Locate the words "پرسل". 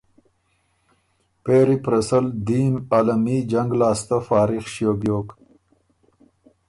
1.83-2.25